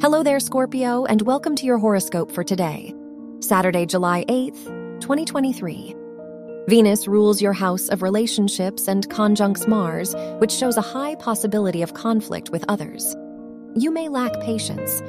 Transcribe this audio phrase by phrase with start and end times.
[0.00, 2.94] Hello there, Scorpio, and welcome to your horoscope for today,
[3.40, 5.96] Saturday, July 8th, 2023.
[6.68, 11.94] Venus rules your house of relationships and conjuncts Mars, which shows a high possibility of
[11.94, 13.16] conflict with others.
[13.74, 15.02] You may lack patience.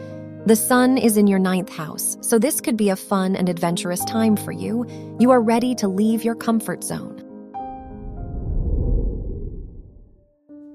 [0.48, 4.04] The sun is in your ninth house, so this could be a fun and adventurous
[4.06, 4.88] time for you.
[5.20, 7.24] You are ready to leave your comfort zone.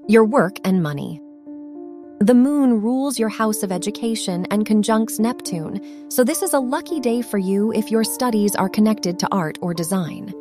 [0.07, 1.19] Your work and money.
[2.21, 7.01] The moon rules your house of education and conjuncts Neptune, so this is a lucky
[7.01, 10.33] day for you if your studies are connected to art or design.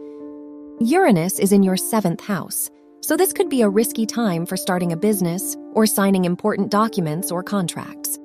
[0.79, 4.93] Uranus is in your seventh house, so this could be a risky time for starting
[4.93, 8.21] a business or signing important documents or contracts.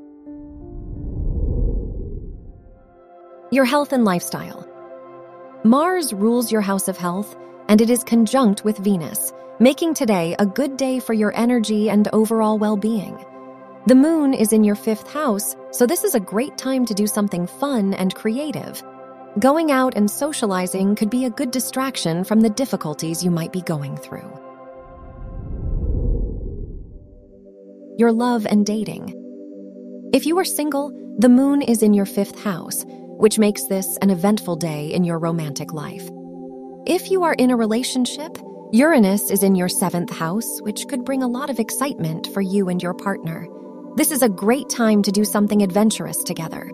[3.51, 4.63] Your health and lifestyle.
[5.63, 7.35] Mars rules your house of health,
[7.67, 12.07] and it is conjunct with Venus, making today a good day for your energy and
[12.13, 13.17] overall well being.
[13.87, 17.07] The moon is in your fifth house, so this is a great time to do
[17.07, 18.83] something fun and creative.
[19.39, 23.61] Going out and socializing could be a good distraction from the difficulties you might be
[23.61, 24.29] going through.
[27.97, 29.15] Your love and dating.
[30.13, 34.09] If you are single, the moon is in your fifth house, which makes this an
[34.09, 36.09] eventful day in your romantic life.
[36.85, 38.37] If you are in a relationship,
[38.73, 42.67] Uranus is in your seventh house, which could bring a lot of excitement for you
[42.67, 43.47] and your partner.
[43.99, 46.71] This is a great time to do something adventurous together.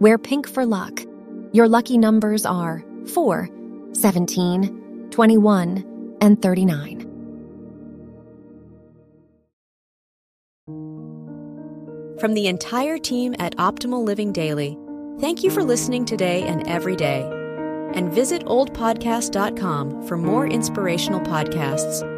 [0.00, 1.02] Wear pink for luck.
[1.52, 3.50] Your lucky numbers are 4,
[3.92, 7.00] 17, 21, and 39.
[12.18, 14.78] From the entire team at Optimal Living Daily,
[15.20, 17.20] thank you for listening today and every day.
[17.92, 22.17] And visit oldpodcast.com for more inspirational podcasts.